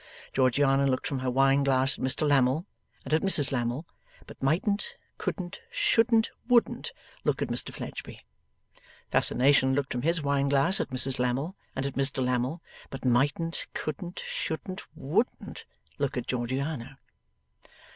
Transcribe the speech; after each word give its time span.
Georgiana 0.33 0.87
looked 0.87 1.05
from 1.05 1.19
her 1.19 1.29
wine 1.29 1.63
glass 1.63 1.93
at 1.99 2.03
Mr 2.03 2.27
Lammle 2.27 2.65
and 3.05 3.13
at 3.13 3.21
Mrs 3.21 3.51
Lammle; 3.51 3.85
but 4.25 4.41
mightn't, 4.41 4.95
couldn't, 5.19 5.59
shouldn't, 5.69 6.31
wouldn't, 6.47 6.91
look 7.23 7.43
at 7.43 7.49
Mr 7.49 7.71
Fledgeby. 7.71 8.25
Fascination 9.11 9.75
looked 9.75 9.91
from 9.91 10.01
his 10.01 10.23
wine 10.23 10.49
glass 10.49 10.79
at 10.81 10.89
Mrs 10.89 11.19
Lammle 11.19 11.55
and 11.75 11.85
at 11.85 11.93
Mr 11.93 12.25
Lammle; 12.25 12.63
but 12.89 13.05
mightn't, 13.05 13.67
couldn't, 13.75 14.17
shouldn't, 14.25 14.81
wouldn't, 14.95 15.65
look 15.99 16.17
at 16.17 16.25
Georgiana. 16.25 16.97